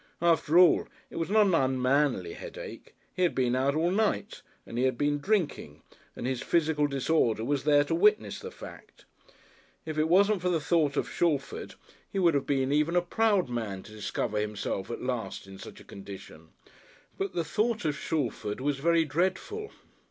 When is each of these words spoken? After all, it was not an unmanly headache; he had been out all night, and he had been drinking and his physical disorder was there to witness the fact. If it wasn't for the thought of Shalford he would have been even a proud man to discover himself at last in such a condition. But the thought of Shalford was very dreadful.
After 0.23 0.57
all, 0.57 0.87
it 1.11 1.17
was 1.17 1.29
not 1.29 1.45
an 1.45 1.53
unmanly 1.53 2.33
headache; 2.33 2.95
he 3.13 3.21
had 3.21 3.35
been 3.35 3.55
out 3.55 3.75
all 3.75 3.91
night, 3.91 4.41
and 4.65 4.79
he 4.79 4.85
had 4.85 4.97
been 4.97 5.19
drinking 5.19 5.83
and 6.15 6.25
his 6.25 6.41
physical 6.41 6.87
disorder 6.87 7.45
was 7.45 7.65
there 7.65 7.83
to 7.83 7.93
witness 7.93 8.39
the 8.39 8.49
fact. 8.49 9.05
If 9.85 9.99
it 9.99 10.09
wasn't 10.09 10.41
for 10.41 10.49
the 10.49 10.59
thought 10.59 10.97
of 10.97 11.07
Shalford 11.07 11.75
he 12.11 12.17
would 12.17 12.33
have 12.33 12.47
been 12.47 12.71
even 12.71 12.95
a 12.95 13.01
proud 13.03 13.47
man 13.47 13.83
to 13.83 13.91
discover 13.91 14.39
himself 14.39 14.89
at 14.89 15.03
last 15.03 15.45
in 15.45 15.59
such 15.59 15.79
a 15.79 15.83
condition. 15.83 16.47
But 17.19 17.35
the 17.35 17.43
thought 17.45 17.85
of 17.85 17.95
Shalford 17.95 18.59
was 18.59 18.79
very 18.79 19.05
dreadful. 19.05 19.69